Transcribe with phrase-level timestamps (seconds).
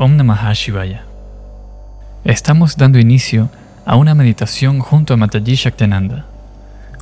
[0.00, 1.02] Om Namah Shivaya.
[2.22, 3.48] Estamos dando inicio
[3.84, 6.24] a una meditación junto a Mataji Shaktananda,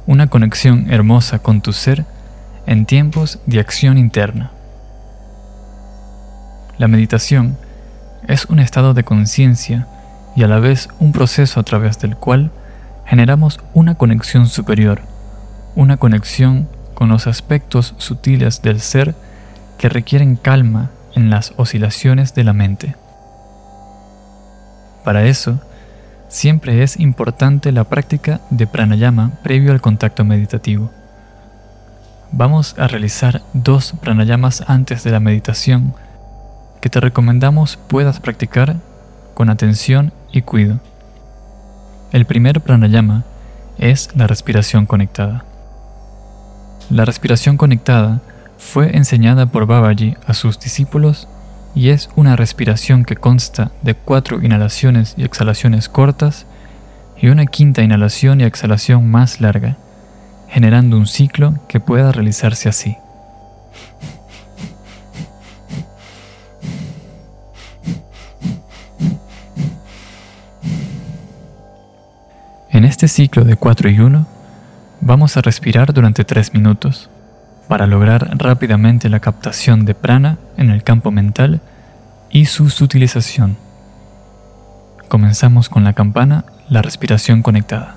[0.07, 2.07] una conexión hermosa con tu ser
[2.67, 4.51] en tiempos de acción interna.
[6.79, 7.59] La meditación
[8.29, 9.87] es un estado de conciencia
[10.35, 12.51] y a la vez un proceso a través del cual
[13.05, 15.03] generamos una conexión superior,
[15.75, 19.15] una conexión con los aspectos sutiles del ser
[19.77, 22.95] que requieren calma en las oscilaciones de la mente.
[25.03, 25.59] Para eso,
[26.29, 30.93] siempre es importante la práctica de pranayama previo al contacto meditativo.
[32.31, 35.95] Vamos a realizar dos pranayamas antes de la meditación
[36.81, 38.77] que te recomendamos puedas practicar
[39.35, 40.81] con atención y cuidado.
[42.13, 43.25] El primer pranayama
[43.79, 45.45] es la respiración conectada.
[46.91, 48.21] La respiración conectada
[48.67, 51.29] fue enseñada por Babaji a sus discípulos
[51.75, 56.47] y es una respiración que consta de cuatro inhalaciones y exhalaciones cortas
[57.17, 59.77] y una quinta inhalación y exhalación más larga,
[60.49, 62.97] generando un ciclo que pueda realizarse así.
[72.71, 74.27] En este ciclo de 4 y 1,
[75.01, 77.09] vamos a respirar durante 3 minutos
[77.69, 81.61] para lograr rápidamente la captación de prana en el campo mental
[82.31, 83.57] y su utilización.
[85.09, 87.96] Comenzamos con la campana, la respiración conectada.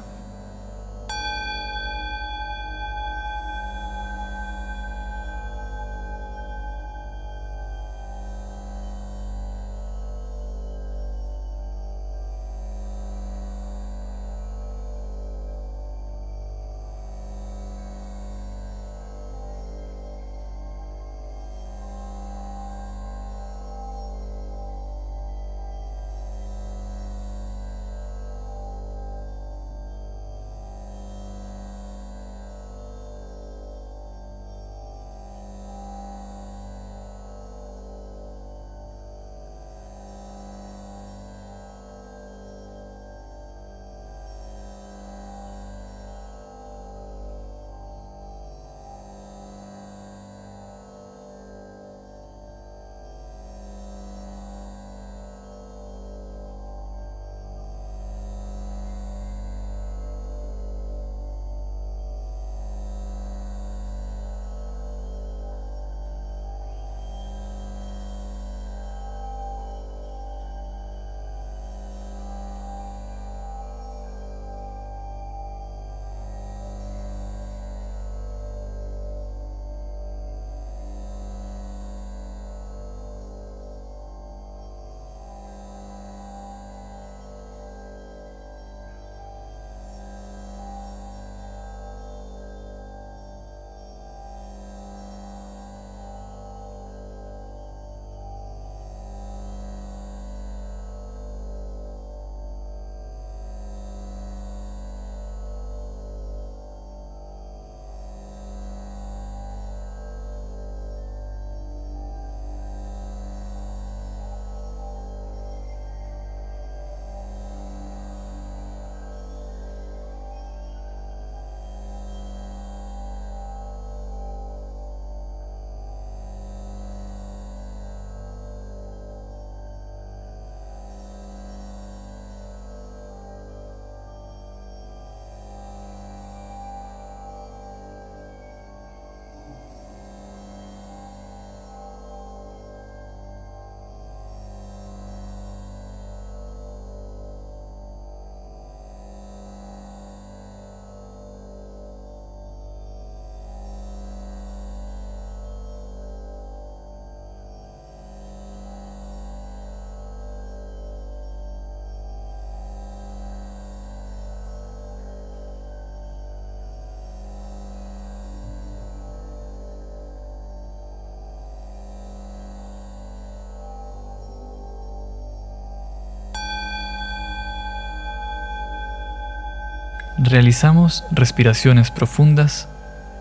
[180.29, 182.70] Realizamos respiraciones profundas,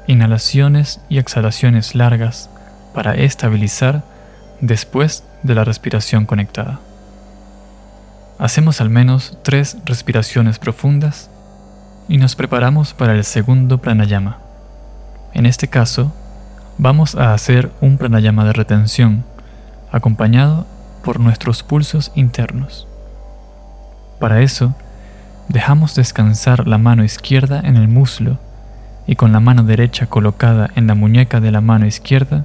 [0.07, 2.51] inhalaciones y exhalaciones largas
[2.93, 4.03] para estabilizar
[4.61, 6.81] después de la respiración conectada.
[8.39, 11.31] Hacemos al menos tres respiraciones profundas
[12.11, 14.41] y nos preparamos para el segundo pranayama.
[15.33, 16.13] En este caso,
[16.77, 19.25] vamos a hacer un pranayama de retención,
[19.91, 20.67] acompañado
[21.03, 22.87] por nuestros pulsos internos.
[24.21, 24.75] Para eso,
[25.49, 28.39] dejamos descansar la mano izquierda en el muslo
[29.07, 32.45] y con la mano derecha colocada en la muñeca de la mano izquierda,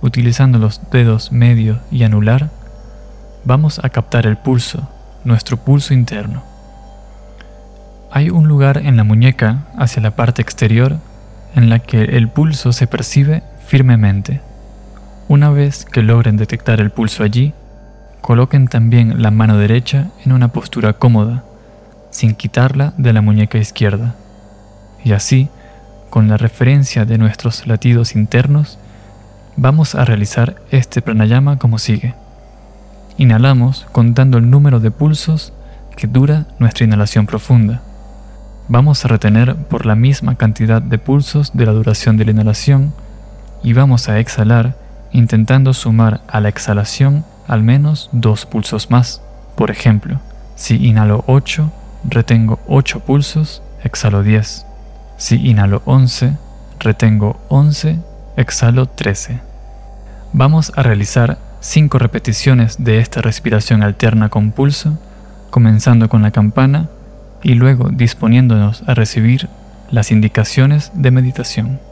[0.00, 2.50] utilizando los dedos medio y anular,
[3.44, 4.88] vamos a captar el pulso,
[5.24, 6.42] nuestro pulso interno.
[8.10, 10.98] Hay un lugar en la muñeca hacia la parte exterior
[11.54, 14.40] en la que el pulso se percibe firmemente.
[15.28, 17.54] Una vez que logren detectar el pulso allí,
[18.20, 21.44] coloquen también la mano derecha en una postura cómoda,
[22.12, 24.14] sin quitarla de la muñeca izquierda.
[25.02, 25.48] Y así,
[26.10, 28.78] con la referencia de nuestros latidos internos,
[29.56, 32.14] vamos a realizar este pranayama como sigue.
[33.18, 35.52] Inhalamos contando el número de pulsos
[35.96, 37.82] que dura nuestra inhalación profunda.
[38.68, 42.94] Vamos a retener por la misma cantidad de pulsos de la duración de la inhalación
[43.62, 44.76] y vamos a exhalar
[45.12, 49.22] intentando sumar a la exhalación al menos dos pulsos más.
[49.56, 50.20] Por ejemplo,
[50.54, 51.70] si inhalo 8,
[52.04, 54.66] retengo 8 pulsos, exhalo 10.
[55.16, 56.36] Si inhalo 11,
[56.78, 57.98] retengo 11,
[58.36, 59.40] exhalo 13.
[60.32, 64.98] Vamos a realizar 5 repeticiones de esta respiración alterna con pulso,
[65.50, 66.88] comenzando con la campana
[67.42, 69.48] y luego disponiéndonos a recibir
[69.90, 71.91] las indicaciones de meditación.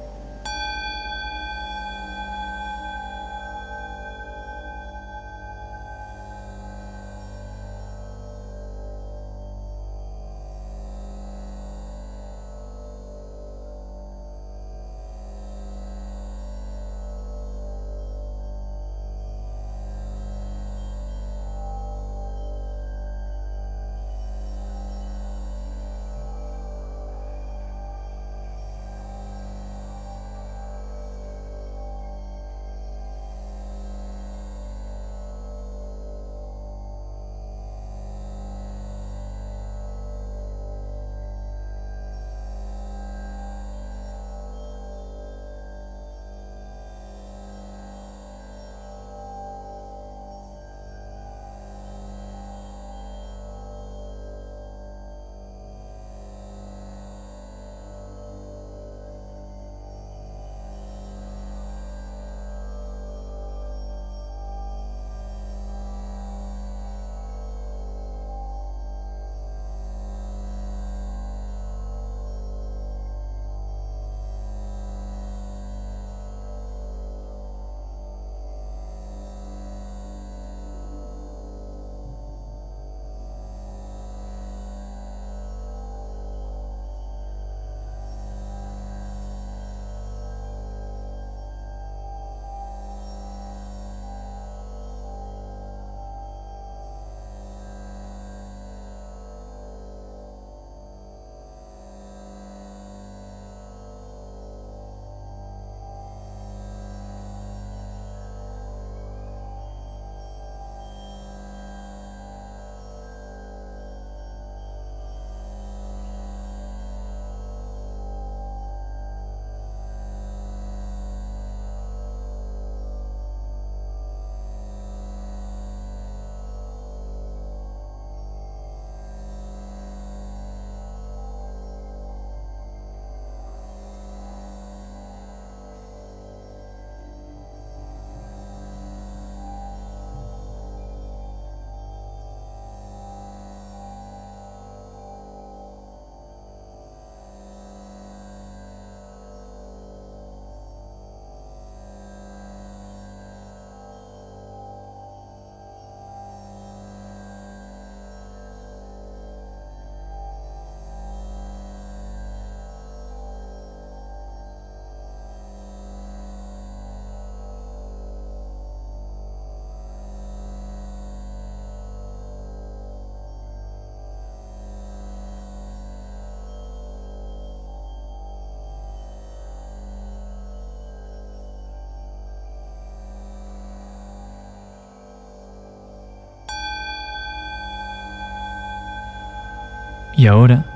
[190.21, 190.67] Y ahora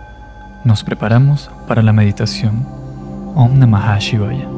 [0.65, 2.67] nos preparamos para la meditación.
[3.35, 4.49] Om Namah Shivaya.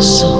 [0.00, 0.39] Un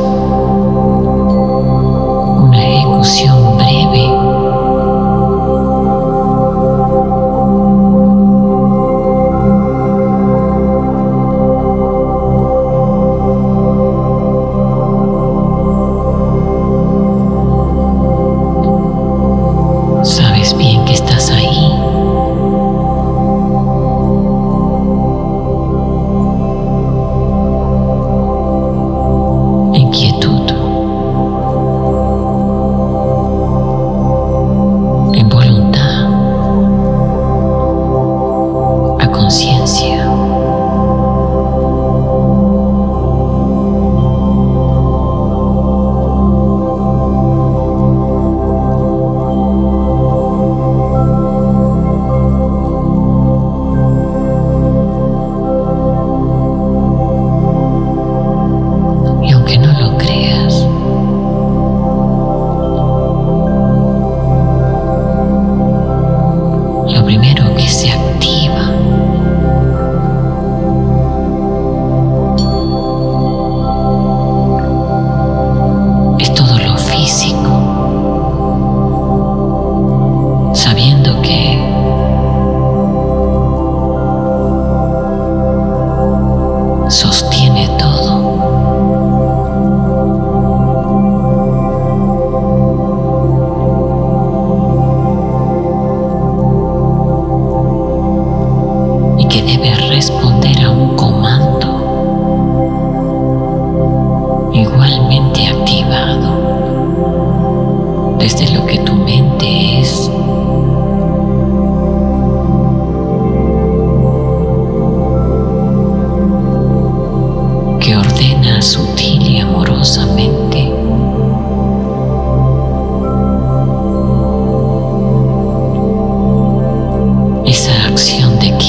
[128.10, 128.59] sensación de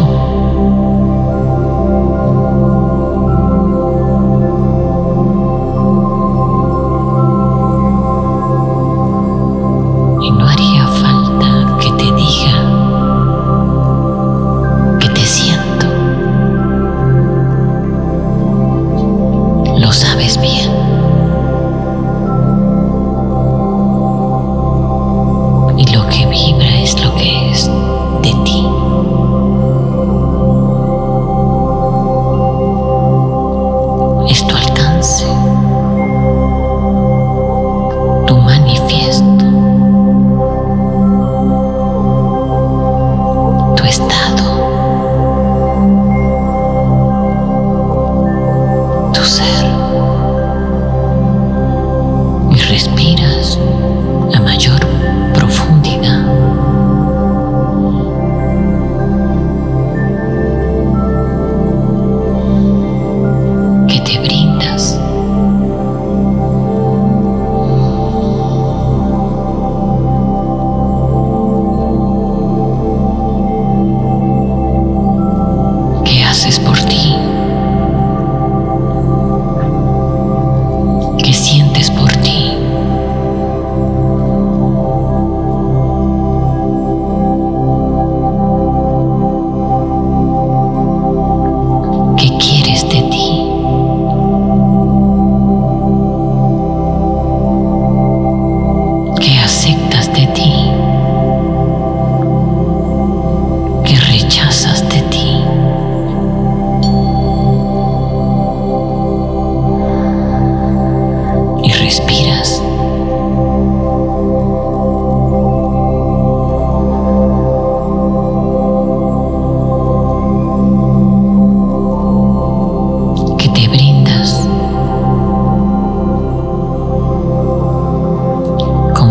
[0.00, 0.29] Vibras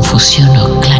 [0.10, 0.99] Confusión o claridad.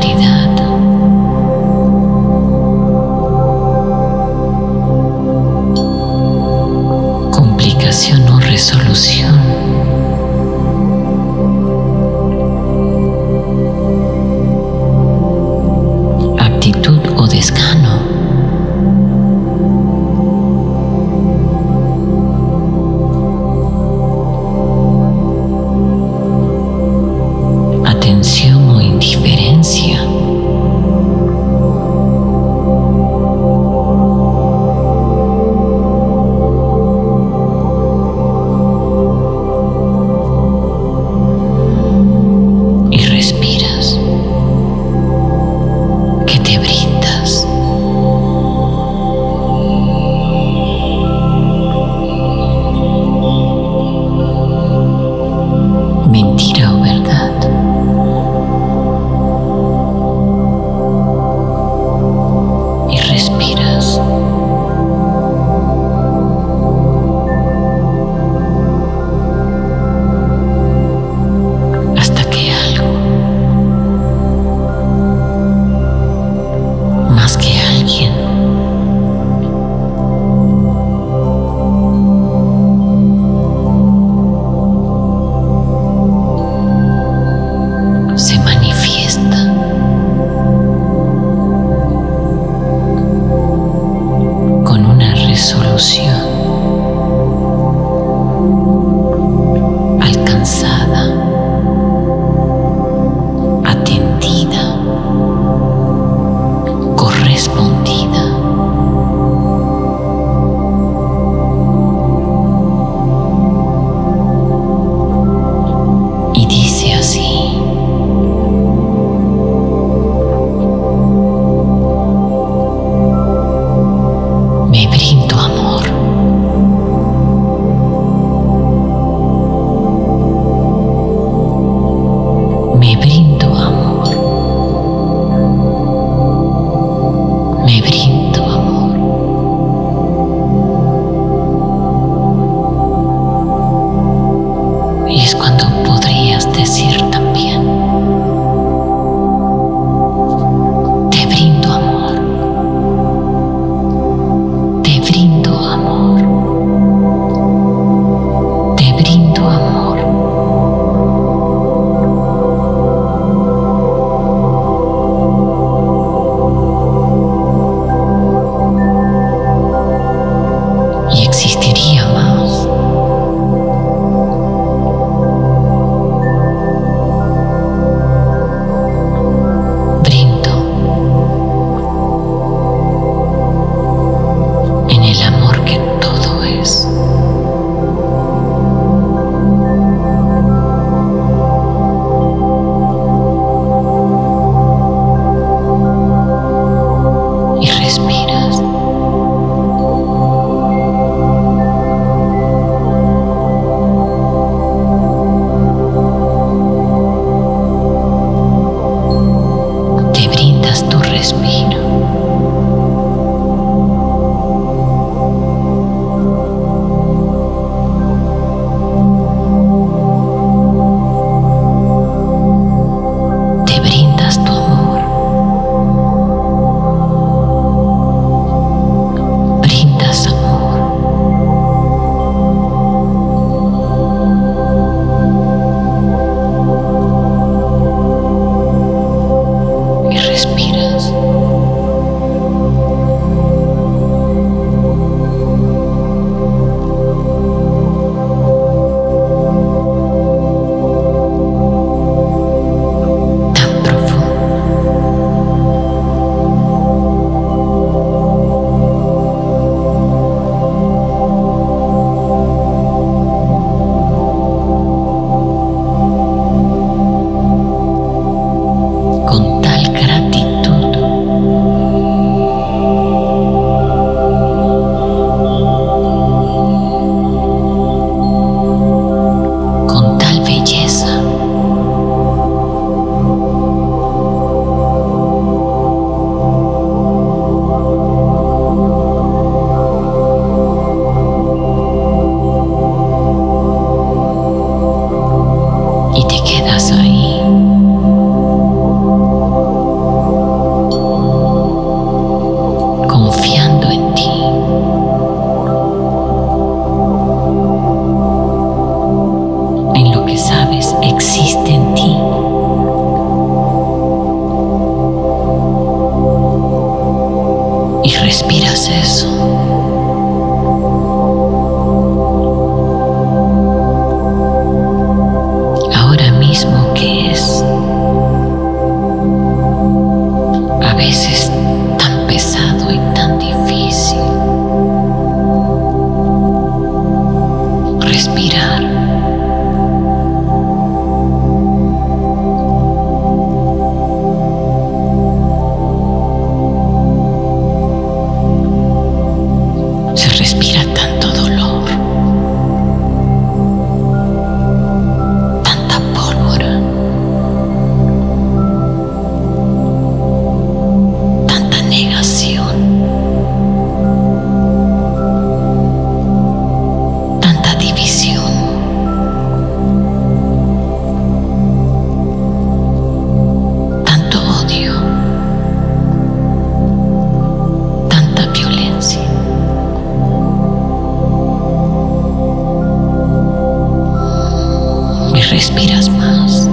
[385.50, 386.70] respiras más.